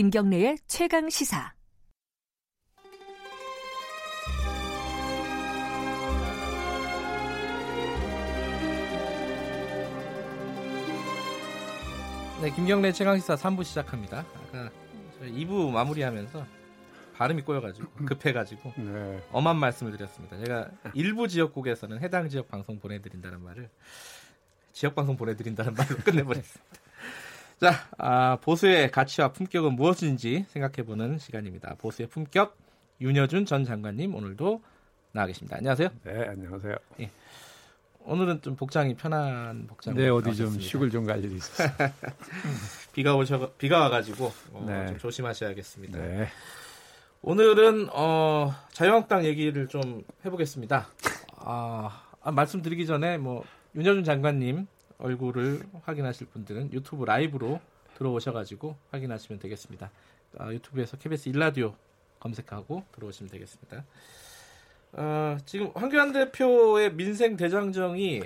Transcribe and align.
김경래의 0.00 0.56
최강 0.66 1.10
시사. 1.10 1.52
네, 12.40 12.50
김경래 12.52 12.92
최강 12.92 13.18
시사 13.18 13.34
3부 13.34 13.62
시작합니다. 13.62 14.24
아까 14.48 14.70
2부 15.20 15.70
마무리하면서 15.70 16.46
발음이 17.16 17.42
꼬여가지고 17.42 17.90
급해가지고 18.06 18.72
네. 18.78 19.22
엄한 19.32 19.58
말씀을 19.58 19.92
드렸습니다. 19.92 20.38
제가 20.38 20.70
일부 20.94 21.28
지역국에서는 21.28 22.00
해당 22.00 22.30
지역 22.30 22.48
방송 22.48 22.80
보내드린다는 22.80 23.42
말을 23.42 23.68
지역 24.72 24.94
방송 24.94 25.18
보내드린다는 25.18 25.74
말로 25.74 25.94
끝내버렸습니다. 26.02 26.80
자, 27.60 27.74
아, 27.98 28.36
보수의 28.36 28.90
가치와 28.90 29.32
품격은 29.32 29.74
무엇인지 29.74 30.46
생각해보는 30.48 31.18
시간입니다. 31.18 31.74
보수의 31.74 32.08
품격 32.08 32.56
윤여준 33.02 33.44
전 33.44 33.66
장관님 33.66 34.14
오늘도 34.14 34.62
나와 35.12 35.26
계십니다. 35.26 35.58
안녕하세요. 35.58 35.90
네, 36.04 36.26
안녕하세요. 36.26 36.74
예. 37.00 37.10
오늘은 37.98 38.40
좀 38.40 38.56
복장이 38.56 38.94
편한 38.94 39.66
복장. 39.66 39.94
네, 39.94 40.08
어디 40.08 40.34
좀 40.34 40.58
식을 40.58 40.88
좀갈 40.88 41.22
일이 41.22 41.36
있었어요. 41.36 41.68
비가 42.94 43.14
오셔 43.14 43.52
비가 43.58 43.80
와가지고 43.80 44.32
어, 44.54 44.64
네. 44.66 44.86
좀 44.86 44.98
조심하셔야겠습니다. 44.98 45.98
네. 45.98 46.28
오늘은 47.20 47.90
어, 47.92 48.54
자유한국당 48.72 49.26
얘기를 49.26 49.68
좀 49.68 50.02
해보겠습니다. 50.24 50.88
아, 51.36 52.04
아, 52.22 52.32
말씀드리기 52.32 52.86
전에 52.86 53.18
뭐 53.18 53.44
윤여준 53.74 54.04
장관님 54.04 54.66
얼굴을 55.00 55.62
확인하실 55.82 56.28
분들은 56.28 56.72
유튜브 56.72 57.04
라이브로 57.04 57.60
들어오셔가지고 57.96 58.76
확인하시면 58.90 59.40
되겠습니다. 59.40 59.90
아, 60.38 60.52
유튜브에서 60.52 60.96
KBS 60.96 61.28
일라디오 61.30 61.74
검색하고 62.20 62.84
들어오시면 62.92 63.30
되겠습니다. 63.30 63.84
어, 64.92 65.38
지금 65.46 65.70
황교안 65.74 66.12
대표의 66.12 66.94
민생 66.94 67.36
대장정이 67.36 68.20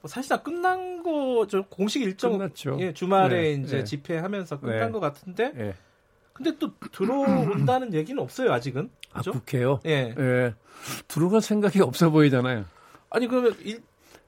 뭐 0.00 0.08
사실상 0.08 0.42
끝난 0.42 1.02
거죠. 1.02 1.64
공식 1.66 2.02
일정 2.02 2.32
끝났죠. 2.32 2.76
예, 2.80 2.92
주말에 2.92 3.42
네, 3.42 3.50
이제 3.52 3.78
네. 3.78 3.84
집회하면서 3.84 4.60
끝난 4.60 4.86
네. 4.86 4.90
것 4.90 5.00
같은데. 5.00 5.52
네. 5.52 5.74
근데 6.32 6.56
또 6.58 6.72
들어온다는 6.90 7.92
얘기는 7.94 8.20
없어요 8.20 8.52
아직은. 8.52 8.90
그렇죠? 9.10 9.30
아 9.30 9.32
국회요? 9.32 9.80
예. 9.86 10.14
예. 10.18 10.54
들어갈 11.06 11.40
생각이 11.40 11.80
없어 11.80 12.10
보이잖아요. 12.10 12.64
아니 13.10 13.28
그러면 13.28 13.54
일, 13.60 13.82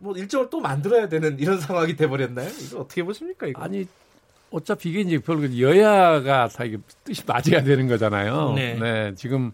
뭐 0.04 0.14
일정을 0.14 0.50
또 0.50 0.60
만들어야 0.60 1.08
되는 1.08 1.38
이런 1.38 1.58
상황이 1.58 1.96
돼버렸나요? 1.96 2.50
이거 2.60 2.80
어떻게 2.80 3.02
보십니까 3.02 3.46
이거? 3.46 3.62
아니 3.62 3.86
어차피 4.50 4.90
이게 4.90 5.00
이제 5.00 5.18
별로 5.18 5.42
여야가 5.58 6.48
다 6.48 6.64
이게 6.64 6.76
뜻이 7.02 7.22
맞아야 7.26 7.64
되는 7.64 7.88
거잖아요. 7.88 8.52
네. 8.54 8.78
네 8.78 9.14
지금 9.16 9.50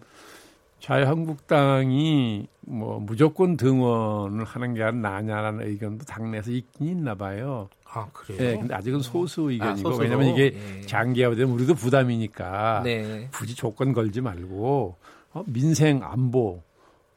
자유한국당이 0.81 2.47
뭐 2.59 2.99
무조건 2.99 3.55
등원을 3.55 4.43
하는 4.43 4.73
게 4.73 4.91
나냐라는 4.91 5.67
의견도 5.67 6.03
당내에서 6.03 6.51
있긴 6.51 6.87
있나 6.87 7.15
봐요. 7.15 7.69
아 7.85 8.07
그래요? 8.11 8.37
네, 8.41 8.57
근데 8.57 8.75
아직은 8.75 8.99
소수 8.99 9.43
아, 9.43 9.51
의견이고 9.51 9.89
아, 9.89 9.95
왜냐면 9.97 10.27
이게 10.27 10.53
예. 10.53 10.81
장기화되면 10.81 11.49
우리도 11.49 11.75
부담이니까 11.75 12.81
네. 12.83 13.29
굳이 13.33 13.55
조건 13.55 13.93
걸지 13.93 14.19
말고 14.19 14.97
어, 15.31 15.43
민생 15.47 16.01
안보 16.03 16.61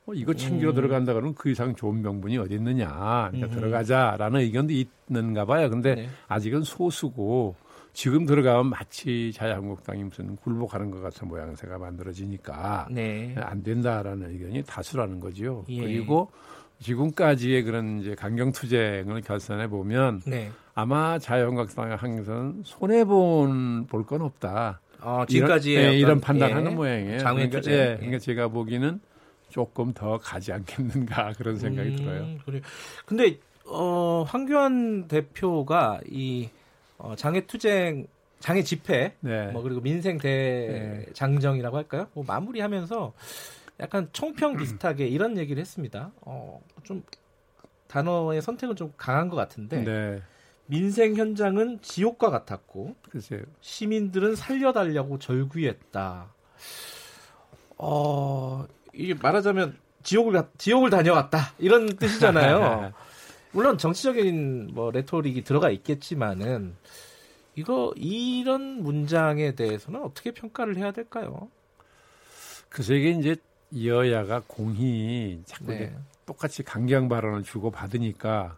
어, 0.07 0.13
이거 0.13 0.35
챙기러 0.35 0.71
음. 0.73 0.75
들어간다 0.75 1.13
그러면 1.15 1.35
그 1.35 1.51
이상 1.51 1.75
좋은 1.75 2.03
명분이 2.03 2.37
어디 2.39 2.55
있느냐. 2.55 2.89
그러니까 3.31 3.47
음. 3.47 3.51
들어가자라는 3.51 4.41
의견도 4.41 4.73
있는가 5.09 5.47
봐요. 5.47 5.71
근데 5.71 5.95
네. 5.95 6.09
아직은 6.29 6.63
소수고 6.63 7.57
지금 7.95 8.27
들어가면 8.27 8.67
마치 8.71 9.33
자유한국당이 9.33 10.03
무슨 10.05 10.37
굴복하는 10.37 10.91
것 10.91 11.01
같은 11.01 11.29
모양새가 11.29 11.79
만들어지니까 11.79 12.89
네. 12.91 13.35
안 13.39 13.63
된다라는 13.63 14.31
의견이 14.31 14.63
다수라는 14.65 15.21
거죠. 15.21 15.65
예. 15.69 15.81
그리고 15.81 16.31
지금까지의 16.81 17.63
그런 17.63 18.01
이제 18.01 18.15
강경 18.15 18.53
투쟁을 18.53 19.21
결산해 19.23 19.69
보면 19.69 20.23
네. 20.27 20.51
아마 20.75 21.19
자유한국당 21.19 21.93
항선 21.93 22.63
손해 22.65 23.05
본 23.05 23.87
볼 23.89 24.05
건 24.05 24.23
없다. 24.23 24.81
어, 25.01 25.25
지금까지 25.29 25.73
이런, 25.73 25.85
네, 25.85 25.99
이런 25.99 26.21
판단하는 26.21 26.73
예. 26.73 26.75
모양이에요. 26.75 27.19
그러니까, 27.19 27.61
예, 27.69 27.97
그러니까 27.97 28.19
제가 28.19 28.49
보기는 28.49 29.01
조금 29.55 29.93
더 29.95 30.19
가지 30.19 30.53
않겠는가 30.53 31.33
그런 31.39 31.57
생각이 31.57 31.91
음, 31.91 31.97
들어요. 31.97 32.39
그래. 32.45 32.61
근데 33.07 33.39
어, 33.67 34.25
황교안 34.27 35.07
대표가 35.07 36.01
이 36.09 36.51
어, 36.99 37.15
장애 37.15 37.47
투쟁, 37.47 38.09
장애 38.41 38.65
집회, 38.65 39.15
네. 39.21 39.53
뭐 39.53 39.63
그리고 39.63 39.81
민생 39.81 40.19
대장정이라고 40.19 41.77
할까요? 41.77 42.09
뭐 42.15 42.25
마무리하면서 42.27 43.13
약간 43.79 44.09
총평 44.13 44.57
비슷하게 44.59 45.07
이런 45.07 45.39
얘기를 45.39 45.61
했습니다. 45.61 46.11
어, 46.23 46.61
좀 46.83 47.05
단어의 47.87 48.43
선택은 48.43 48.75
좀 48.75 48.93
강한 48.97 49.29
것 49.29 49.37
같은데 49.37 49.85
네. 49.85 50.21
민생 50.67 51.15
현장은 51.15 51.81
지옥과 51.81 52.31
같았고 52.31 52.97
글쎄요. 53.09 53.43
시민들은 53.61 54.35
살려달라고 54.35 55.21
절규했다. 55.21 56.35
어, 57.79 58.67
이게 58.97 59.15
말하자면 59.15 59.77
지옥을 60.03 60.43
지옥을 60.59 60.91
다녀왔다 60.91 61.55
이런 61.59 61.87
뜻이잖아요. 61.97 62.93
물론 63.53 63.79
정치적인 63.79 64.73
뭐 64.75 64.91
레토릭이 64.91 65.45
들어가 65.45 65.71
있겠지만은 65.71 66.75
이거 67.55 67.93
이런 67.97 68.83
문장에 68.83 69.55
대해서는 69.55 70.03
어떻게 70.03 70.33
평가를 70.33 70.77
해야 70.77 70.91
될까요? 70.91 71.49
그래서 72.69 72.95
이게 72.95 73.11
이제 73.11 73.37
여야가 73.85 74.43
공히 74.47 75.41
자꾸 75.47 75.67
네. 75.67 75.95
똑같이 76.27 76.63
강경 76.63 77.09
발언을 77.09 77.45
주고 77.45 77.71
받으니까 77.71 78.57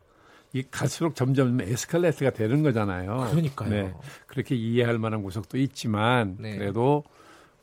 이 0.53 0.63
갈수록 0.71 1.15
점점 1.15 1.61
에스컬레이트가 1.61 2.31
되는 2.31 2.63
거잖아요. 2.63 3.29
그러니까요. 3.31 3.69
네. 3.69 3.95
그렇게 4.27 4.55
이해할 4.55 4.99
만한 4.99 5.23
구석도 5.23 5.59
있지만 5.59 6.37
네. 6.39 6.57
그래도 6.57 7.05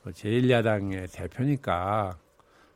제1야당의 0.05 1.11
대표니까 1.11 2.17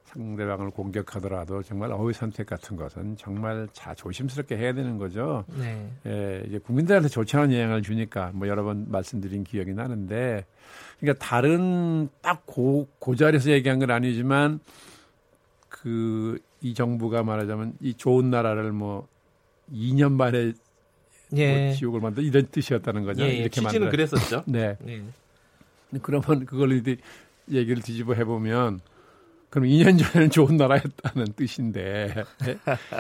상대방을 0.08 0.72
공격하더라도 0.72 1.64
정말 1.64 1.92
어휘 1.92 2.14
선택 2.14 2.48
같은 2.48 2.76
것은 2.76 3.18
정말 3.18 3.68
자 3.74 3.94
조심스럽게 3.94 4.58
해야 4.58 4.74
되는 4.74 4.98
거죠. 4.98 5.46
네. 5.58 5.90
예, 6.06 6.44
이제 6.48 6.60
국민들한테 6.60 7.08
좋지 7.08 7.38
않은 7.38 7.54
영향을 7.54 7.82
주니까 7.82 8.32
뭐 8.34 8.48
여러 8.48 8.64
번 8.64 8.86
말씀드린 8.90 9.44
기억이 9.44 9.74
나는데, 9.74 10.46
그러니까 11.00 11.24
다른 11.26 12.10
딱고 12.22 12.88
그 13.00 13.16
자리에서 13.16 13.52
얘기한 13.52 13.80
건 13.80 13.92
아니지만 13.92 14.60
그 15.70 16.40
이 16.62 16.74
정부가 16.74 17.24
말하자면 17.24 17.74
이 17.82 17.94
좋은 17.94 18.30
나라를 18.30 18.72
뭐 18.72 19.08
2년 19.72 20.14
만에 20.14 20.54
예. 21.36 21.66
뭐 21.66 21.74
지옥을 21.76 22.02
만든 22.02 22.24
이런 22.24 22.48
뜻이었다는 22.48 23.04
거죠. 23.04 23.24
예, 23.24 23.30
예. 23.30 23.34
이렇게 23.38 23.62
만든. 23.62 23.90
그랬었죠. 23.90 24.44
네. 24.48 24.78
네. 24.82 25.04
그러면 26.02 26.46
그걸 26.46 26.74
이제 26.74 26.98
얘기를 27.52 27.82
뒤집어 27.82 28.14
해보면 28.14 28.80
그럼 29.50 29.70
2년 29.70 29.98
전에는 29.98 30.30
좋은 30.30 30.58
나라였다는 30.58 31.34
뜻인데 31.36 32.24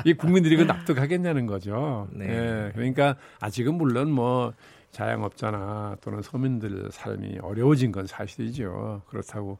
이 0.05 0.13
국민들이 0.13 0.55
그 0.55 0.63
납득하겠냐는 0.63 1.45
거죠. 1.45 2.07
네. 2.11 2.27
네. 2.27 2.71
그러니까 2.73 3.17
아직은 3.39 3.75
물론 3.75 4.11
뭐 4.11 4.53
자영업자나 4.91 5.97
또는 6.01 6.21
서민들 6.21 6.89
삶이 6.91 7.39
어려워진 7.41 7.91
건 7.91 8.07
사실이죠. 8.07 9.03
그렇다고 9.07 9.59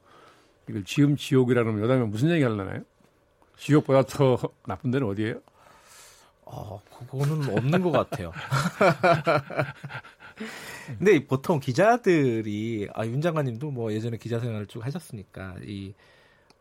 이걸 0.70 0.84
지금 0.84 1.16
지옥이라 1.16 1.64
그러면 1.64 1.84
여담에 1.84 2.06
무슨 2.06 2.30
얘기 2.32 2.44
하려나요? 2.44 2.82
지옥보다 3.58 4.04
더 4.04 4.38
나쁜 4.66 4.92
데는 4.92 5.08
어디예요? 5.08 5.42
어, 6.46 6.82
그거는 6.98 7.58
없는 7.58 7.82
것 7.82 7.92
같아요. 7.92 8.32
근데 10.98 11.26
보통 11.26 11.60
기자들이 11.60 12.88
아, 12.94 13.06
윤 13.06 13.20
장관님도 13.20 13.72
뭐 13.72 13.92
예전에 13.92 14.18
기자 14.18 14.40
생활을 14.40 14.68
쭉 14.68 14.86
하셨으니까 14.86 15.56
이 15.64 15.94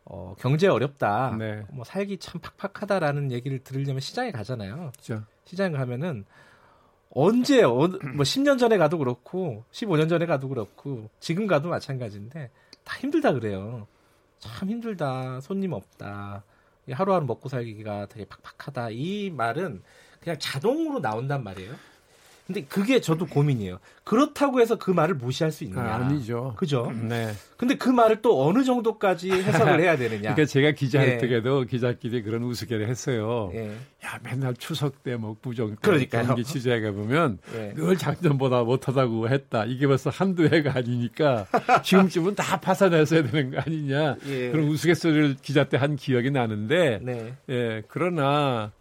어, 0.09 0.35
경제 0.39 0.67
어렵다. 0.67 1.35
네. 1.37 1.65
뭐 1.69 1.83
살기 1.83 2.17
참 2.19 2.39
팍팍하다라는 2.41 3.31
얘기를 3.31 3.59
들으려면 3.59 3.99
시장에 3.99 4.31
가잖아요. 4.31 4.91
그렇죠. 4.93 5.23
시장에 5.45 5.75
가면은 5.75 6.25
언제 7.09 7.63
어, 7.63 7.73
뭐 7.73 8.23
10년 8.23 8.57
전에 8.57 8.77
가도 8.77 8.97
그렇고 8.97 9.63
15년 9.71 10.07
전에 10.07 10.25
가도 10.25 10.47
그렇고 10.49 11.09
지금 11.19 11.47
가도 11.47 11.69
마찬가지인데 11.69 12.49
다 12.83 12.97
힘들다 12.99 13.33
그래요. 13.33 13.87
참 14.39 14.69
힘들다. 14.69 15.41
손님 15.41 15.73
없다. 15.73 16.43
하루하루 16.89 17.25
먹고 17.25 17.49
살기가 17.49 18.05
되게 18.05 18.25
팍팍하다. 18.25 18.91
이 18.91 19.29
말은 19.29 19.81
그냥 20.21 20.37
자동으로 20.39 20.99
나온단 20.99 21.43
말이에요. 21.43 21.73
근데 22.47 22.63
그게 22.63 23.01
저도 23.01 23.25
고민이에요. 23.25 23.77
그렇다고 24.05 24.61
해서 24.61 24.77
그 24.77 24.89
말을 24.89 25.15
무시할 25.15 25.51
수 25.51 25.65
있느냐? 25.65 25.95
아, 25.95 26.09
니죠 26.09 26.53
그죠? 26.55 26.89
네. 26.93 27.33
근데 27.57 27.75
그 27.75 27.89
말을 27.89 28.21
또 28.21 28.47
어느 28.47 28.63
정도까지 28.63 29.29
해석을 29.31 29.81
해야 29.81 29.97
되느냐? 29.97 30.33
그러니까 30.33 30.45
제가 30.45 30.71
기자할 30.71 31.09
예. 31.09 31.17
때에도 31.17 31.63
기자끼리 31.63 32.21
그런 32.23 32.43
우스개를 32.43 32.87
했어요. 32.87 33.51
예. 33.53 33.71
야, 34.05 34.19
맨날 34.23 34.53
추석 34.55 35.03
때 35.03 35.17
뭐 35.17 35.35
부정 35.41 35.75
그러니까 35.81 36.21
경기 36.23 36.43
취재해 36.45 36.79
가 36.79 36.91
보면 36.91 37.39
예. 37.55 37.73
늘 37.75 37.97
작년보다 37.97 38.63
못하다고 38.63 39.27
했다. 39.29 39.65
이게 39.65 39.85
벌써 39.85 40.09
한두 40.09 40.45
해가 40.45 40.71
아니니까 40.75 41.47
지금쯤은 41.83 42.35
다 42.35 42.57
파산했어야 42.61 43.23
되는 43.23 43.51
거 43.51 43.59
아니냐? 43.59 44.15
예. 44.27 44.51
그런 44.51 44.67
우스갯소리를 44.69 45.35
기자 45.41 45.65
때 45.65 45.77
한 45.77 45.95
기억이 45.95 46.31
나는데, 46.31 46.99
네. 47.03 47.33
예, 47.49 47.83
그러나 47.87 48.71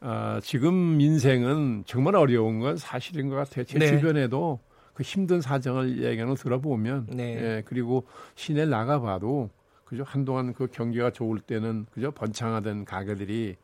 아, 0.00 0.40
지금 0.42 1.00
인생은 1.00 1.84
정말 1.86 2.14
어려운 2.16 2.60
건 2.60 2.76
사실인 2.76 3.28
것 3.28 3.36
같아요. 3.36 3.64
제 3.64 3.78
네. 3.78 3.88
주변에도 3.88 4.60
그 4.94 5.02
힘든 5.02 5.40
사정을 5.40 6.02
얘기하는 6.04 6.34
거 6.34 6.34
들어보면, 6.34 7.06
네. 7.10 7.34
예, 7.36 7.62
그리고 7.64 8.04
시내 8.34 8.66
나가봐도 8.66 9.50
그죠 9.84 10.04
한동안 10.04 10.52
그 10.52 10.66
경기가 10.66 11.10
좋을 11.10 11.40
때는 11.40 11.86
그죠 11.92 12.10
번창하던 12.10 12.84
가게들이 12.84 13.56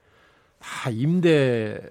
다 0.59 0.89
임대를 0.89 1.91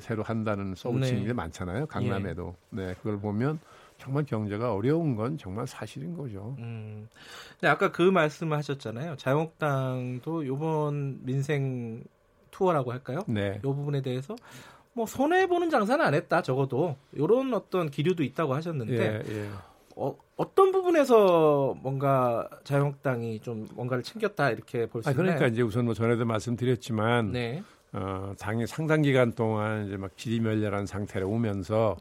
새로 0.00 0.22
한다는 0.22 0.74
소문이 0.74 1.24
네. 1.24 1.32
많잖아요. 1.32 1.86
강남에도. 1.86 2.54
예. 2.74 2.76
네, 2.76 2.94
그걸 2.98 3.18
보면 3.18 3.58
정말 3.98 4.24
경제가 4.24 4.74
어려운 4.74 5.16
건 5.16 5.38
정말 5.38 5.66
사실인 5.66 6.16
거죠. 6.16 6.56
음. 6.58 7.08
근데 7.52 7.68
아까 7.68 7.90
그 7.92 8.02
말씀을 8.02 8.56
하셨잖아요. 8.58 9.16
자유한국당도 9.16 10.42
이번 10.42 11.24
민생 11.24 12.02
투어라고 12.52 12.92
할까요? 12.92 13.20
네. 13.26 13.56
이 13.58 13.62
부분에 13.62 14.00
대해서 14.00 14.36
뭐 14.92 15.06
손해 15.06 15.48
보는 15.48 15.70
장사는 15.70 16.04
안 16.04 16.14
했다 16.14 16.42
적어도 16.42 16.96
이런 17.12 17.52
어떤 17.54 17.90
기류도 17.90 18.22
있다고 18.22 18.54
하셨는데 18.54 19.22
예, 19.26 19.34
예. 19.34 19.48
어, 19.96 20.16
어떤 20.36 20.70
부분에서 20.70 21.74
뭔가 21.82 22.48
자유한국당이 22.64 23.40
좀 23.40 23.66
뭔가를 23.74 24.04
챙겼다 24.04 24.50
이렇게 24.50 24.86
볼수 24.86 25.08
아, 25.08 25.12
그러니까 25.12 25.46
이제 25.46 25.62
우선 25.62 25.86
뭐 25.86 25.94
전에도 25.94 26.24
말씀드렸지만 26.24 27.32
네. 27.32 27.62
어, 27.94 28.32
당이 28.38 28.66
상당 28.66 29.02
기간 29.02 29.32
동안 29.32 29.86
이제 29.86 29.96
막 29.96 30.16
지지멸렬한 30.16 30.86
상태로 30.86 31.28
오면서 31.28 31.96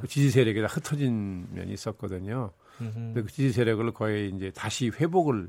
그 0.00 0.08
지지 0.08 0.30
세력이 0.30 0.60
다 0.60 0.66
흩어진 0.66 1.46
면이 1.52 1.72
있었거든요. 1.72 2.50
근데 2.76 3.22
그 3.22 3.28
지지 3.28 3.52
세력을 3.52 3.88
거의 3.92 4.30
이제 4.30 4.50
다시 4.54 4.88
회복을 4.88 5.48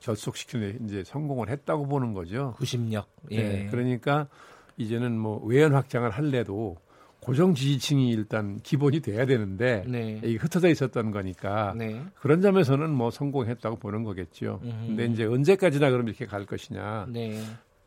결속시키는 0.00 0.86
이제 0.86 1.04
성공을 1.04 1.48
했다고 1.48 1.86
보는 1.86 2.12
거죠. 2.14 2.54
구심력. 2.56 3.06
예. 3.30 3.36
네, 3.42 3.66
그러니까 3.70 4.28
이제는 4.76 5.18
뭐 5.18 5.40
외연 5.44 5.74
확장을 5.74 6.08
할래도 6.10 6.76
고정 7.20 7.54
지지층이 7.54 8.10
일단 8.10 8.58
기본이 8.62 9.00
돼야 9.00 9.26
되는데 9.26 9.84
네. 9.86 10.20
이게 10.24 10.36
흩어져 10.36 10.68
있었던 10.68 11.10
거니까 11.10 11.74
네. 11.76 12.02
그런 12.18 12.40
점에서는 12.40 12.88
뭐 12.90 13.10
성공했다고 13.10 13.76
보는 13.76 14.04
거겠죠. 14.04 14.60
음흠. 14.62 14.86
근데 14.86 15.04
이제 15.06 15.24
언제까지나 15.26 15.90
그럼 15.90 16.08
이렇게 16.08 16.24
갈 16.24 16.46
것이냐. 16.46 17.06
네. 17.10 17.38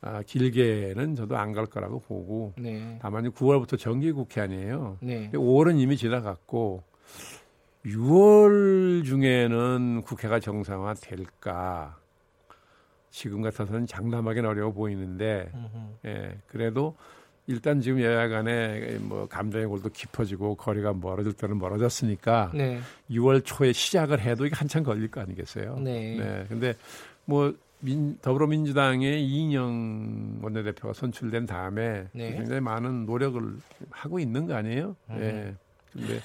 아, 0.02 0.22
길게는 0.22 1.16
저도 1.16 1.38
안 1.38 1.54
갈 1.54 1.66
거라고 1.66 2.00
보고 2.02 2.54
네. 2.58 3.00
다만 3.02 3.32
9월부터 3.32 3.80
정기 3.80 4.12
국회 4.12 4.42
아니에요. 4.42 4.98
네. 5.02 5.32
5월은 5.32 5.80
이미 5.80 5.98
지나갔고 5.98 6.84
6월 7.86 9.04
중에는 9.06 10.02
국회가 10.02 10.40
정상화 10.40 10.94
될까? 10.96 11.98
지금 13.14 13.44
같아서는 13.44 13.86
장담하기는 13.86 14.50
어려워 14.50 14.74
보이는데, 14.74 15.48
예, 16.04 16.36
그래도 16.48 16.96
일단 17.46 17.80
지금 17.80 18.02
여야 18.02 18.28
간에 18.28 18.98
뭐 19.02 19.28
감정의 19.28 19.68
골도 19.68 19.90
깊어지고 19.90 20.56
거리가 20.56 20.94
멀어질 20.94 21.34
때는 21.34 21.60
멀어졌으니까 21.60 22.52
네. 22.56 22.80
6월 23.12 23.46
초에 23.46 23.72
시작을 23.72 24.20
해도 24.20 24.48
이게 24.48 24.56
한참 24.56 24.82
걸릴 24.84 25.12
거 25.12 25.22
아니겠어요? 25.22 25.78
네. 25.78 26.18
네. 26.18 26.46
근데 26.50 26.74
뭐 27.26 27.54
민, 27.82 28.18
더불어민주당의 28.20 29.24
이인영 29.24 30.40
원내대표가 30.42 30.94
선출된 30.94 31.46
다음에 31.46 32.08
네. 32.14 32.32
굉장히 32.34 32.62
많은 32.62 33.06
노력을 33.06 33.40
하고 33.92 34.20
있는 34.20 34.48
거 34.48 34.56
아니에요? 34.56 34.96
음. 35.12 35.20
네. 35.20 35.56
근데 35.92 36.20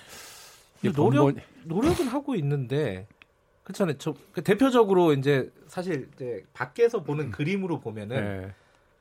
노력 0.95 1.25
본본... 1.25 1.43
노력은 1.65 2.07
하고 2.07 2.35
있는데 2.37 3.07
그렇잖아요. 3.69 3.99
저그 3.99 4.43
대표적으로 4.43 5.13
이제 5.13 5.51
사실 5.67 6.09
이제 6.15 6.45
밖에서 6.55 7.03
보는 7.03 7.27
음. 7.27 7.31
그림으로 7.31 7.81
보면은 7.81 8.17
네. 8.17 8.55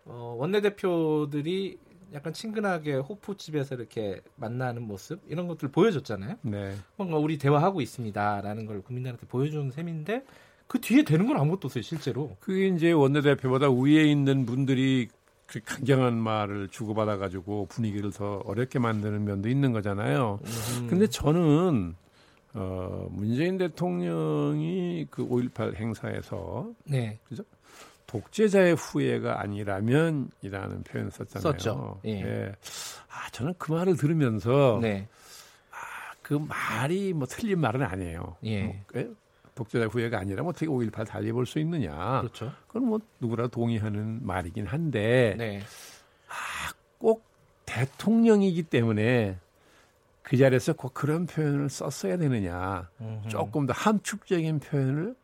어, 0.06 0.36
원내대표들이 0.38 1.78
약간 2.14 2.34
친근하게 2.34 2.96
호프집에서 2.96 3.76
이렇게 3.76 4.22
만나는 4.36 4.84
모습 4.84 5.22
이런 5.28 5.48
것들 5.48 5.70
보여줬잖아요. 5.70 6.36
네. 6.42 6.76
뭔가 6.98 7.18
우리 7.18 7.38
대화하고 7.38 7.82
있습니다라는 7.82 8.66
걸 8.66 8.82
국민들한테 8.82 9.26
보여주는 9.28 9.72
셈인데 9.72 10.24
그 10.68 10.82
뒤에 10.82 11.04
되는 11.04 11.28
건 11.28 11.38
아무것도 11.38 11.68
없어요, 11.68 11.82
실제로. 11.82 12.36
그게 12.42 12.68
이제 12.68 12.92
원내대표보다 12.92 13.72
위에 13.72 14.04
있는 14.04 14.46
분들이 14.46 15.08
그 15.46 15.62
강경한 15.64 16.18
말을 16.18 16.68
주고받아 16.68 17.18
가지고 17.18 17.68
분위기를 17.68 18.12
더 18.12 18.42
어렵게 18.46 18.80
만드는 18.80 19.24
면도 19.24 19.48
있는 19.48 19.72
거잖아요. 19.72 20.40
음. 20.44 20.88
근데 20.90 21.08
저는 21.08 21.96
어, 22.60 23.08
문재인 23.12 23.60
대통령이 23.60 25.08
그 25.12 25.28
5.18 25.28 25.76
행사에서 25.76 26.72
네. 26.86 27.20
그죠? 27.30 27.44
독재자의 28.08 28.76
후예가 28.76 29.42
아니라면이라는 29.42 30.84
표현을 30.84 31.12
썼잖아요. 31.12 31.42
썼죠. 31.42 32.02
예. 32.06 32.22
예. 32.22 32.52
아, 33.10 33.30
저는 33.32 33.54
그 33.60 33.72
말을 33.72 33.96
들으면서 33.96 34.80
네. 34.82 35.08
아, 35.72 35.76
그 36.24 36.34
말이 36.34 37.14
뭐 37.14 37.28
틀린 37.28 37.60
말은 37.60 37.84
아니에요. 37.84 38.38
예. 38.46 38.64
뭐, 38.64 38.76
예? 38.96 39.10
독재자 39.54 39.86
후예가 39.86 40.20
아니라 40.20 40.42
뭐 40.42 40.50
어떻게 40.50 40.66
5.18 40.66 41.06
달리 41.06 41.32
볼수 41.32 41.60
있느냐. 41.60 42.22
그렇죠. 42.22 42.52
그건 42.68 42.88
뭐 42.88 43.00
누구나 43.20 43.48
동의하는 43.48 44.26
말이긴 44.26 44.66
한데 44.66 45.36
네. 45.38 45.60
아, 46.28 46.74
꼭 46.98 47.24
대통령이기 47.66 48.64
때문에 48.64 49.38
그 50.28 50.36
자리에서 50.36 50.74
꼭 50.74 50.94
그런 50.94 51.26
표현을 51.26 51.70
썼어야 51.70 52.18
되느냐. 52.18 52.90
음흠. 53.00 53.30
조금 53.30 53.66
더 53.66 53.72
함축적인 53.72 54.60
표현을 54.60 55.16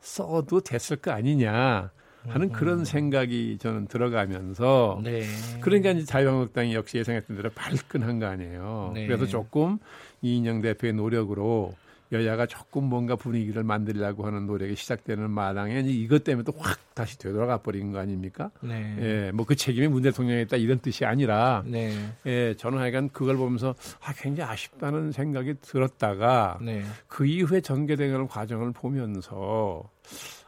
써도 0.00 0.60
됐을 0.60 0.96
거 0.96 1.12
아니냐. 1.12 1.90
하는 2.28 2.48
음흠. 2.48 2.58
그런 2.58 2.84
생각이 2.84 3.56
저는 3.58 3.86
들어가면서 3.86 5.00
네. 5.02 5.22
그러니까 5.62 5.92
이제 5.92 6.04
자유한국당이 6.04 6.74
역시 6.74 6.98
예상했던 6.98 7.36
대로 7.38 7.48
발끈한 7.54 8.18
거 8.18 8.26
아니에요. 8.26 8.90
네. 8.94 9.06
그래서 9.06 9.24
조금 9.24 9.78
이인영 10.20 10.60
대표의 10.60 10.92
노력으로 10.92 11.74
여야가 12.12 12.46
조금 12.46 12.84
뭔가 12.84 13.14
분위기를 13.16 13.62
만들려고 13.62 14.26
하는 14.26 14.46
노력이 14.46 14.74
시작되는 14.76 15.30
마당에 15.30 15.80
이것 15.80 16.24
때문에 16.24 16.44
또 16.44 16.52
확 16.60 16.78
다시 16.94 17.16
되돌아가 17.18 17.58
버린 17.58 17.92
거 17.92 17.98
아닙니까? 17.98 18.50
네. 18.60 18.96
예, 18.98 19.30
뭐 19.32 19.46
그 19.46 19.54
책임이 19.56 19.88
문 19.88 20.02
대통령에 20.02 20.42
있다 20.42 20.56
이런 20.56 20.78
뜻이 20.80 21.04
아니라, 21.04 21.62
네. 21.66 21.92
예, 22.26 22.54
저는 22.56 22.78
하여간 22.78 23.10
그걸 23.10 23.36
보면서 23.36 23.74
아, 24.02 24.12
굉장히 24.14 24.50
아쉽다는 24.52 25.12
생각이 25.12 25.54
들었다가 25.62 26.58
네. 26.60 26.82
그 27.06 27.24
이후에 27.26 27.60
전개되는 27.60 28.28
과정을 28.28 28.72
보면서 28.72 29.82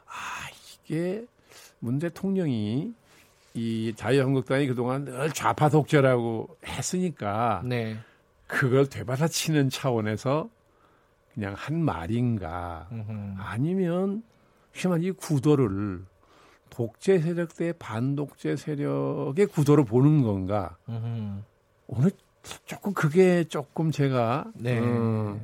아, 0.07 0.49
이게 0.85 1.25
문 1.79 1.99
대통령이 1.99 2.93
이 3.55 3.93
자유한국당이 3.97 4.67
그동안 4.67 5.05
늘 5.05 5.31
좌파 5.33 5.69
독재라고 5.69 6.57
했으니까 6.67 7.63
네. 7.65 7.97
그걸 8.47 8.87
되받아치는 8.89 9.71
차원에서 9.71 10.49
그냥 11.35 11.55
한 11.57 11.83
말인가 11.83 12.89
음흠. 12.93 13.35
아니면 13.39 14.23
심한 14.73 15.03
이 15.03 15.11
구도를 15.11 16.05
독재 16.71 17.19
세력 17.21 17.55
대 17.57 17.73
반독재 17.73 18.57
세력의 18.57 19.47
구도로 19.47 19.85
보는 19.85 20.23
건가 20.23 20.77
음흠. 20.89 21.43
오늘 21.89 22.11
조금 22.67 22.93
그게 22.93 23.45
조금 23.45 23.91
제가 23.91 24.47
네. 24.55 24.79
어, 24.81 25.41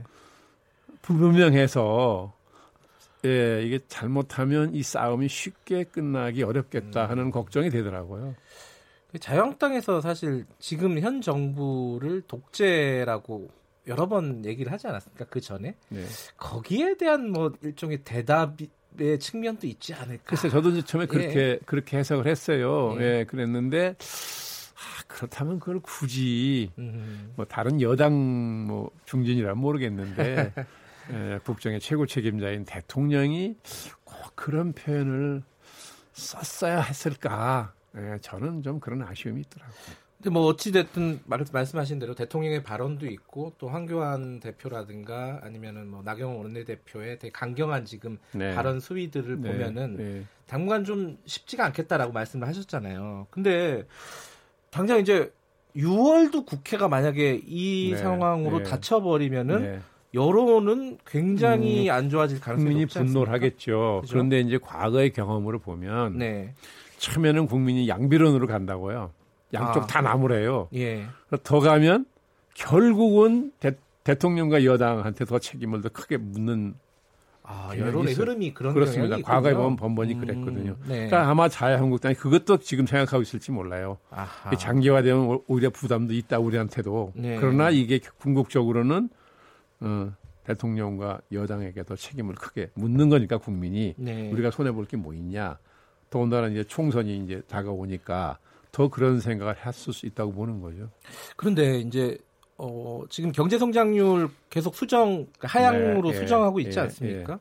불분명해서 1.02 2.32
예, 3.24 3.62
이게 3.64 3.80
잘못하면 3.88 4.74
이 4.74 4.82
싸움이 4.82 5.28
쉽게 5.28 5.84
끝나기 5.84 6.42
어렵겠다 6.42 7.04
음. 7.04 7.10
하는 7.10 7.30
걱정이 7.30 7.70
되더라고요. 7.70 8.34
자유한국당에서 9.18 10.00
사실 10.00 10.44
지금 10.58 11.00
현 11.00 11.20
정부를 11.20 12.22
독재라고 12.22 13.48
여러 13.88 14.06
번 14.06 14.44
얘기를 14.44 14.70
하지 14.70 14.86
않았습니까? 14.86 15.24
그 15.26 15.40
전에 15.40 15.74
네. 15.88 16.04
거기에 16.36 16.96
대한 16.96 17.30
뭐 17.30 17.52
일종의 17.62 18.02
대답의 18.04 19.18
측면도 19.18 19.66
있지 19.66 19.94
않을까. 19.94 20.24
글쎄 20.24 20.48
저도 20.48 20.70
이제 20.70 20.82
처음에 20.82 21.06
그렇게 21.06 21.38
예. 21.38 21.58
그렇게 21.64 21.98
해석을 21.98 22.26
했어요. 22.26 22.96
예, 23.00 23.20
예 23.20 23.24
그랬는데 23.24 23.96
아, 23.98 25.02
그렇다면 25.06 25.58
그걸 25.58 25.80
굳이 25.80 26.70
음. 26.78 27.32
뭐 27.36 27.44
다른 27.44 27.80
여당 27.80 28.66
뭐 28.66 28.90
중진이라 29.06 29.54
모르겠는데 29.54 30.52
예, 31.10 31.40
국정의 31.44 31.80
최고 31.80 32.06
책임자인 32.06 32.64
대통령이 32.64 33.56
꼭 34.04 34.36
그런 34.36 34.72
표현을 34.72 35.42
썼어야 36.12 36.80
했을까? 36.80 37.72
예, 37.96 38.18
저는 38.20 38.62
좀 38.62 38.80
그런 38.80 39.02
아쉬움이 39.02 39.40
있더라고요. 39.42 40.07
근데 40.18 40.30
뭐 40.30 40.46
어찌 40.46 40.72
됐든 40.72 41.20
말씀하신 41.26 42.00
대로 42.00 42.14
대통령의 42.14 42.64
발언도 42.64 43.06
있고 43.06 43.52
또 43.56 43.68
황교안 43.68 44.40
대표라든가 44.40 45.40
아니면은 45.44 45.88
뭐 45.88 46.02
나경원 46.02 46.38
원내대표의 46.38 47.20
되게 47.20 47.30
강경한 47.30 47.84
지금 47.84 48.18
네. 48.32 48.52
발언 48.52 48.80
수위들을 48.80 49.40
네. 49.40 49.52
보면은 49.52 49.96
네. 49.96 50.24
당분간 50.46 50.82
좀 50.84 51.18
쉽지가 51.24 51.64
않겠다라고 51.66 52.12
말씀을 52.12 52.48
하셨잖아요. 52.48 53.28
근데 53.30 53.86
당장 54.70 54.98
이제 54.98 55.32
6월도 55.76 56.46
국회가 56.46 56.88
만약에 56.88 57.40
이 57.46 57.90
네. 57.92 57.98
상황으로 57.98 58.58
네. 58.58 58.64
닫혀버리면은 58.64 59.62
네. 59.62 59.80
여론은 60.14 60.98
굉장히 61.06 61.90
음, 61.90 61.94
안 61.94 62.08
좋아질 62.10 62.40
가능성이 62.40 62.70
국민이 62.70 62.86
분노를 62.86 63.32
하겠죠. 63.32 64.00
그죠? 64.00 64.12
그런데 64.12 64.40
이제 64.40 64.58
과거의 64.58 65.12
경험으로 65.12 65.60
보면 65.60 66.18
처음에는 66.96 67.46
국민이 67.46 67.88
양비론으로 67.88 68.48
간다고요. 68.48 69.12
양쪽 69.54 69.84
아. 69.84 69.86
다 69.86 70.00
나무래요. 70.00 70.68
예. 70.74 71.06
더 71.42 71.60
가면 71.60 72.06
결국은 72.54 73.52
대, 73.60 73.76
통령과 74.14 74.64
여당한테 74.64 75.24
더 75.24 75.38
책임을 75.38 75.82
더 75.82 75.88
크게 75.90 76.16
묻는 76.16 76.74
아, 77.42 77.70
여론의 77.76 78.12
있어요. 78.12 78.24
흐름이 78.24 78.52
그런 78.52 78.74
그렇습니다. 78.74 79.16
과거에 79.22 79.54
보면 79.54 79.76
번번이 79.76 80.14
음, 80.14 80.20
그랬거든요. 80.20 80.76
네. 80.86 81.06
그러니까 81.06 81.28
아마 81.30 81.48
자유한국당이 81.48 82.14
그것도 82.14 82.58
지금 82.58 82.86
생각하고 82.86 83.22
있을지 83.22 83.50
몰라요. 83.52 83.96
장기화되면 84.58 85.40
오히려 85.46 85.70
부담도 85.70 86.12
있다 86.12 86.38
우리한테도. 86.40 87.12
네. 87.16 87.36
그러나 87.40 87.70
이게 87.70 88.00
궁극적으로는 88.18 89.08
어, 89.80 90.12
대통령과 90.44 91.20
여당에게 91.32 91.84
더 91.84 91.96
책임을 91.96 92.34
크게 92.34 92.70
묻는 92.74 93.08
거니까 93.08 93.38
국민이 93.38 93.94
네. 93.96 94.30
우리가 94.30 94.50
손해 94.50 94.70
볼 94.72 94.84
게 94.86 94.96
뭐 94.98 95.14
있냐. 95.14 95.58
더군다나 96.10 96.48
이제 96.48 96.64
총선이 96.64 97.24
이제 97.24 97.42
다가오니까 97.48 98.38
더 98.72 98.88
그런 98.88 99.20
생각을 99.20 99.64
했을 99.64 99.92
수 99.92 100.06
있다고 100.06 100.32
보는 100.32 100.60
거죠. 100.60 100.90
그런데 101.36 101.78
이제 101.78 102.18
어, 102.56 103.02
지금 103.08 103.32
경제 103.32 103.58
성장률 103.58 104.28
계속 104.50 104.74
수정 104.74 105.26
그러니까 105.38 105.46
하향으로 105.48 106.10
네, 106.10 106.16
예, 106.16 106.20
수정하고 106.20 106.60
있지 106.60 106.78
예, 106.78 106.82
않습니까? 106.82 107.32
예. 107.34 107.38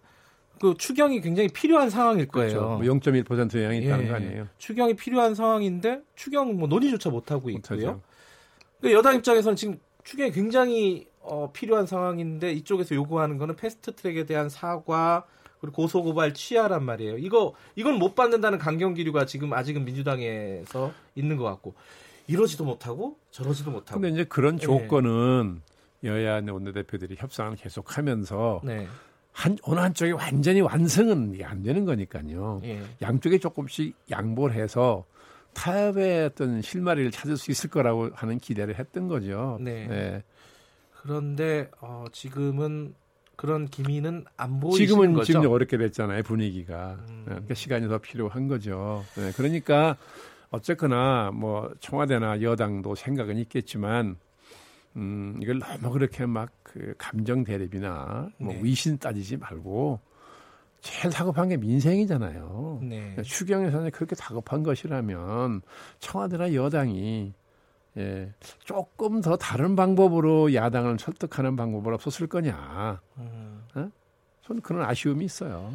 그 0.60 0.76
추경이 0.78 1.22
굉장히 1.22 1.50
필요한 1.50 1.90
상황일 1.90 2.28
거예요. 2.28 2.80
그렇죠. 2.80 3.00
0.1%뭐 3.00 3.64
영향이 3.64 3.86
있다는 3.86 4.06
예, 4.06 4.10
거 4.10 4.16
아니에요? 4.16 4.48
추경이 4.58 4.96
필요한 4.96 5.36
상황인데 5.36 6.02
추경 6.16 6.58
뭐 6.58 6.68
논의조차 6.68 7.10
못 7.10 7.32
하고 7.32 7.50
있고요. 7.50 8.02
그 8.82 8.92
여당 8.92 9.16
입장에서는 9.16 9.56
지금 9.56 9.80
추경이 10.04 10.32
굉장히 10.32 11.08
어, 11.20 11.52
필요한 11.52 11.86
상황인데 11.86 12.54
이쪽에서 12.54 12.96
요구하는 12.96 13.38
거는 13.38 13.56
패스트 13.56 13.94
트랙에 13.96 14.26
대한 14.26 14.50
사과 14.50 15.26
그리고 15.60 15.76
고소고발 15.76 16.34
취하란 16.34 16.84
말이에요. 16.84 17.18
이거 17.18 17.54
이건 17.76 18.00
못 18.00 18.16
받는다는 18.16 18.58
강경 18.58 18.94
기류가 18.94 19.26
지금 19.26 19.54
아직은 19.54 19.86
민주당에서 19.86 20.92
있는 21.16 21.38
것 21.38 21.44
같고 21.44 21.76
이러지도 22.28 22.66
못하고 22.66 23.18
저러지도 23.32 23.72
못하고. 23.72 24.00
근데 24.00 24.14
이제 24.14 24.24
그런 24.26 24.56
예. 24.56 24.60
조건은 24.60 25.62
네. 26.02 26.10
여야 26.10 26.38
의 26.38 26.50
원내대표들이 26.50 27.16
협상을 27.18 27.56
계속하면서 27.56 28.62
네. 28.64 28.88
한 29.32 29.58
어느 29.64 29.80
한쪽이 29.80 30.12
완전히 30.12 30.62
완성은 30.62 31.40
안 31.44 31.64
되는 31.64 31.86
거니까요. 31.86 32.60
네. 32.62 32.84
양쪽에 33.02 33.38
조금씩 33.38 33.96
양보를 34.10 34.56
해서 34.56 35.06
타협의 35.54 36.26
어떤 36.26 36.62
실마리를 36.62 37.10
찾을 37.12 37.38
수 37.38 37.52
있을 37.52 37.70
거라고 37.70 38.10
하는 38.14 38.38
기대를 38.40 38.78
했던 38.78 39.08
거죠. 39.08 39.58
네. 39.60 39.88
네. 39.88 40.24
그런데 40.92 41.70
어, 41.82 42.06
지금은 42.12 42.94
그런 43.38 43.68
기미는 43.68 44.26
안 44.36 44.60
보이시는 44.60 44.88
지금은 44.88 45.14
거죠. 45.14 45.26
지금 45.26 45.50
어렵게 45.50 45.78
됐잖아요 45.78 46.24
분위기가. 46.24 46.98
음. 47.08 47.24
네, 47.26 47.32
그러니까 47.34 47.54
시간이 47.54 47.88
더 47.88 48.00
필요한 48.00 48.50
거죠. 48.50 49.06
네, 49.16 49.32
그러니까 49.38 49.96
어쨌거나 50.50 51.32
뭐 51.34 51.72
청와대나 51.80 52.42
여당도 52.42 52.96
생각은 52.96 53.38
있겠지만 53.38 54.18
음, 54.98 55.38
이걸 55.42 55.60
너무 55.60 55.92
그렇게 55.94 56.26
막 56.26 56.52
그 56.78 56.94
감정 56.98 57.44
대립이나 57.44 58.30
뭐 58.38 58.54
네. 58.54 58.60
위신 58.62 58.98
따지지 58.98 59.38
말고 59.38 60.00
제일 60.82 61.12
다급한 61.12 61.50
게 61.50 61.58
민생이잖아요. 61.58 62.80
네. 62.84 63.00
그러니까 63.00 63.24
추경 63.24 63.66
예산이 63.66 63.90
그렇게 63.92 64.16
다급한 64.16 64.64
것이라면 64.64 65.62
청와대나 66.00 66.54
여당이 66.54 67.34
예, 67.98 68.32
조금 68.60 69.22
더 69.22 69.36
다른 69.38 69.76
방법으로 69.76 70.54
야당을 70.54 71.00
설득하는 71.00 71.56
방법은 71.56 71.94
없었을 71.94 72.28
거냐. 72.28 73.02
음. 73.18 73.64
어? 73.76 73.90
저는 74.46 74.62
그런 74.62 74.84
아쉬움이 74.88 75.26
있어요. 75.26 75.74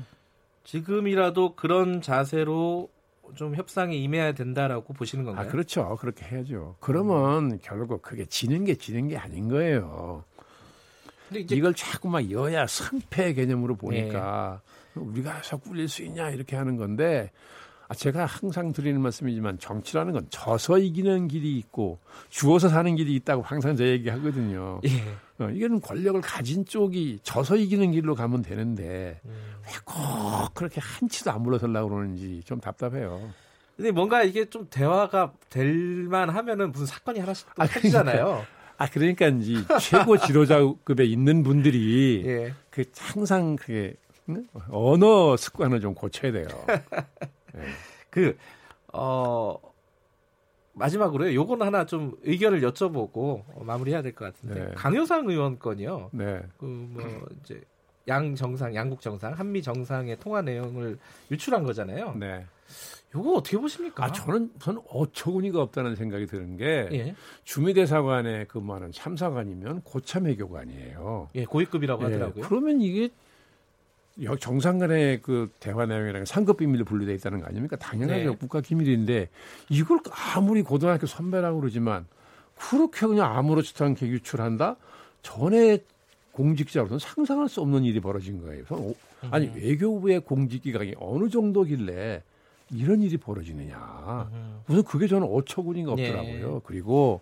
지금이라도 0.64 1.56
그런 1.56 2.00
자세로 2.00 2.88
좀 3.34 3.54
협상에 3.56 3.96
임해야 3.96 4.32
된다라고 4.32 4.92
보시는 4.92 5.24
건가요? 5.24 5.48
아, 5.48 5.50
그렇죠. 5.50 5.96
그렇게 5.96 6.24
해야죠. 6.24 6.76
그러면 6.80 7.52
음. 7.52 7.58
결국 7.62 8.02
그게 8.02 8.24
지는 8.26 8.64
게 8.64 8.74
지는 8.74 9.08
게 9.08 9.16
아닌 9.16 9.48
거예요. 9.48 10.24
근데 11.28 11.40
이제 11.40 11.56
이걸 11.56 11.74
자꾸 11.74 12.08
막 12.08 12.30
여야 12.30 12.66
승패 12.66 13.34
개념으로 13.34 13.76
보니까 13.76 14.60
네. 14.94 15.00
우리가 15.00 15.34
해서 15.34 15.56
꿀릴 15.56 15.88
수 15.88 16.02
있냐 16.02 16.28
이렇게 16.30 16.56
하는 16.56 16.76
건데 16.76 17.30
아, 17.32 17.71
제가 17.94 18.26
항상 18.26 18.72
드리는 18.72 19.00
말씀이지만 19.00 19.58
정치라는 19.58 20.12
건 20.12 20.26
져서 20.30 20.78
이기는 20.78 21.28
길이 21.28 21.56
있고 21.58 21.98
죽어서 22.28 22.68
사는 22.68 22.94
길이 22.96 23.14
있다고 23.16 23.42
항상 23.42 23.76
저 23.76 23.84
얘기하거든요. 23.86 24.80
예. 24.84 25.44
어, 25.44 25.48
이거는 25.50 25.80
권력을 25.80 26.20
가진 26.20 26.64
쪽이 26.64 27.20
져서 27.22 27.56
이기는 27.56 27.90
길로 27.92 28.14
가면 28.14 28.42
되는데 28.42 29.20
음. 29.24 29.32
왜꼭 29.66 30.54
그렇게 30.54 30.80
한치도 30.80 31.30
안 31.30 31.42
물러서려고 31.42 31.88
그러는지 31.90 32.42
좀 32.44 32.60
답답해요. 32.60 33.30
근데 33.76 33.90
뭔가 33.90 34.22
이게 34.22 34.44
좀 34.44 34.66
대화가 34.70 35.32
될 35.48 36.06
만 36.08 36.28
하면은 36.30 36.70
무슨 36.72 36.86
사건이 36.86 37.20
하나씩 37.20 37.46
또 37.54 37.62
아, 37.62 37.66
터지잖아요. 37.66 38.24
그러니까, 38.24 38.46
아, 38.76 38.86
그러니까인지 38.86 39.64
최고 39.80 40.16
지도자급에 40.18 41.04
있는 41.04 41.42
분들이 41.42 42.22
예. 42.26 42.54
그 42.70 42.84
항상 42.98 43.56
그게 43.56 43.94
언어 44.70 45.36
습관을 45.36 45.80
좀 45.80 45.94
고쳐야 45.94 46.30
돼요. 46.32 46.46
네. 47.52 47.62
그, 48.10 48.36
어, 48.92 49.56
마지막으로요. 50.74 51.34
요거는 51.34 51.66
하나 51.66 51.84
좀 51.84 52.16
의견을 52.22 52.60
여쭤보고 52.62 53.42
어, 53.54 53.62
마무리해야 53.64 54.02
될 54.02 54.12
것 54.14 54.24
같은데. 54.26 54.66
네. 54.68 54.74
강효상 54.74 55.28
의원 55.28 55.58
건이요. 55.58 56.10
네. 56.12 56.40
그, 56.58 56.64
뭐, 56.64 57.02
이제, 57.42 57.60
양 58.08 58.34
정상, 58.34 58.74
양국 58.74 59.00
정상, 59.00 59.32
한미 59.34 59.62
정상의 59.62 60.18
통화 60.18 60.42
내용을 60.42 60.98
유출한 61.30 61.62
거잖아요. 61.62 62.14
네. 62.18 62.44
요거 63.14 63.34
어떻게 63.34 63.58
보십니까? 63.58 64.04
아, 64.06 64.12
저는, 64.12 64.50
저는 64.58 64.80
어처구니가 64.88 65.60
없다는 65.60 65.94
생각이 65.94 66.26
드는 66.26 66.56
게, 66.56 66.88
예. 66.92 67.14
주미 67.44 67.74
대사관에 67.74 68.46
근무하는 68.46 68.90
참사관이면 68.92 69.82
고참 69.82 70.24
외교관이에요. 70.24 71.28
예, 71.34 71.44
고위급이라고 71.44 72.00
예, 72.02 72.06
하더라고요. 72.06 72.44
그러면 72.48 72.80
이게 72.80 73.10
정상 74.40 74.78
간의 74.78 75.20
그 75.22 75.50
대화 75.58 75.86
내용이라는 75.86 76.26
상급 76.26 76.58
비밀로 76.58 76.84
분류되어 76.84 77.14
있다는 77.14 77.40
거 77.40 77.46
아닙니까? 77.46 77.76
당연하죠. 77.76 78.30
네. 78.30 78.36
국가 78.36 78.60
기밀인데 78.60 79.28
이걸 79.70 80.00
아무리 80.34 80.62
고등학교 80.62 81.06
선배라고 81.06 81.60
그러지만 81.60 82.06
그렇게 82.56 83.06
그냥 83.06 83.36
아무렇지도 83.36 83.84
않게 83.84 84.06
유출한다? 84.06 84.76
전에 85.22 85.78
공직자로서는 86.32 86.98
상상할 86.98 87.48
수 87.48 87.60
없는 87.60 87.84
일이 87.84 88.00
벌어진 88.00 88.40
거예요. 88.42 88.64
아니 89.30 89.46
음. 89.46 89.54
외교부의 89.56 90.20
공직 90.20 90.62
기강이 90.62 90.94
어느 90.98 91.28
정도길래 91.28 92.22
이런 92.70 93.02
일이 93.02 93.16
벌어지느냐. 93.16 94.30
무슨 94.66 94.82
그게 94.82 95.06
저는 95.06 95.26
어처구니가 95.30 95.94
네. 95.94 96.08
없더라고요. 96.08 96.54
네. 96.54 96.60
그리고 96.64 97.20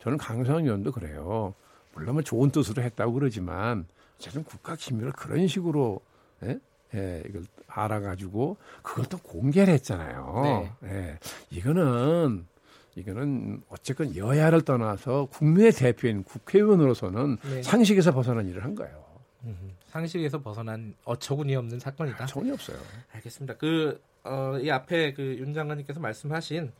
저는 0.00 0.18
강성 0.18 0.64
의원도 0.64 0.92
그래요. 0.92 1.54
물론 1.94 2.14
뭐 2.14 2.22
좋은 2.22 2.50
뜻으로 2.50 2.82
했다고 2.82 3.12
그러지만 3.12 3.86
어쨌든 4.16 4.44
국가 4.44 4.76
기밀을 4.76 5.12
그런 5.12 5.46
식으로 5.46 6.00
예? 6.44 6.58
예, 6.94 7.22
이걸 7.28 7.44
알아가지고 7.66 8.56
그걸 8.82 9.06
또 9.06 9.18
공개를 9.18 9.72
했잖아요. 9.74 10.40
네. 10.82 10.88
예, 10.88 11.18
이거는 11.50 12.46
이거는 12.94 13.62
어쨌건 13.70 14.14
여야를 14.14 14.62
떠나서 14.62 15.26
국민의 15.32 15.72
대표인 15.72 16.22
국회의원으로서는 16.24 17.38
네. 17.42 17.62
상식에서 17.62 18.12
벗어난 18.12 18.46
일을 18.48 18.62
한 18.64 18.74
거예요. 18.74 19.02
상식에서 19.86 20.40
벗어난 20.42 20.94
어처구니 21.04 21.54
없는 21.56 21.78
사건이다. 21.78 22.26
전혀 22.26 22.52
없어요. 22.54 22.76
알겠습니다. 23.12 23.56
그, 23.56 24.00
어, 24.24 24.58
이 24.60 24.70
앞에 24.70 25.12
그 25.14 25.36
윤 25.38 25.52
장관님께서 25.52 26.00
말씀하신 26.00 26.72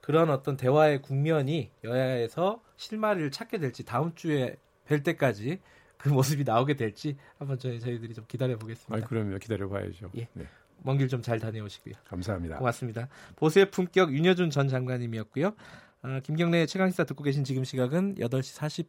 그런 0.00 0.30
어떤 0.30 0.56
대화의 0.56 1.02
국면이 1.02 1.70
여야에서 1.84 2.60
실마리를 2.76 3.30
찾게 3.30 3.58
될지 3.58 3.84
다음 3.84 4.14
주에 4.14 4.56
뵐 4.86 5.02
때까지 5.02 5.60
그 6.02 6.08
모습이 6.08 6.44
나오게 6.44 6.74
될지 6.74 7.16
한번 7.38 7.58
저희 7.58 7.78
저희들이 7.80 8.14
좀 8.14 8.24
기다려 8.26 8.56
보겠습니다. 8.58 9.04
아, 9.04 9.08
그럼요. 9.08 9.38
기다려 9.38 9.68
봐야죠. 9.68 10.10
예. 10.16 10.28
네. 10.32 10.46
먼길 10.82 11.08
좀 11.08 11.20
잘 11.22 11.38
다녀오시고요. 11.38 11.94
감사합니다. 12.06 12.56
고맙습니다. 12.58 13.08
보수의 13.36 13.70
품격 13.70 14.12
윤여준 14.14 14.48
전 14.50 14.68
장관님이었고요. 14.68 15.54
아, 16.02 16.20
김경래 16.20 16.64
최강시사 16.64 17.04
듣고 17.04 17.22
계신 17.22 17.44
지금 17.44 17.64
시각은 17.64 18.14
8시 18.14 18.86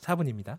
44분입니다. 0.00 0.58